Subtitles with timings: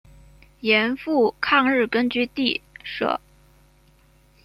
[0.61, 3.21] 盐阜抗日根据地设。